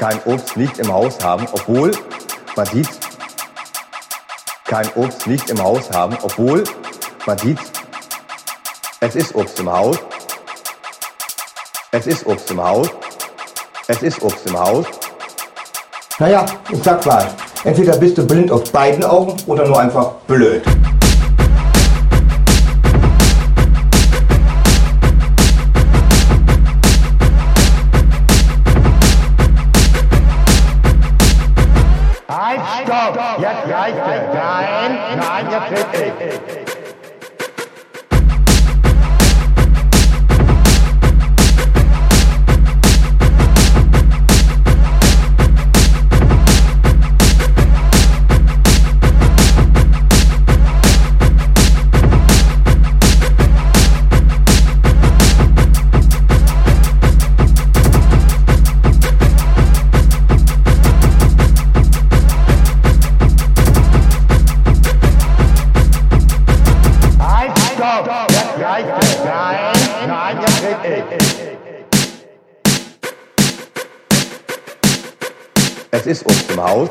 [0.00, 1.90] kein Obst nicht im Haus haben, obwohl
[2.56, 2.88] man sieht,
[4.64, 6.64] kein Obst nicht im Haus haben, obwohl
[7.26, 7.58] man sieht,
[9.00, 9.98] es ist Obst im Haus,
[11.92, 12.88] es ist Obst im Haus,
[13.88, 14.86] es ist Obst im Haus.
[16.18, 17.28] Naja, ich sag mal,
[17.64, 20.62] entweder bist du blind auf beiden Augen oder nur einfach blöd.
[32.90, 33.38] Stopp!
[33.38, 34.34] Jetzt reicht es!
[34.34, 36.12] Nein, nein, jetzt will
[36.66, 36.69] ich!
[75.92, 76.90] Es ist Obst im Haus.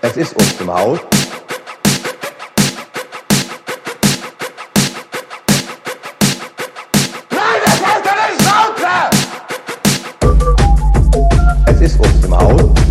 [0.00, 1.00] Es ist Obst im Haus.
[11.66, 12.83] Es ist Obst im Haus.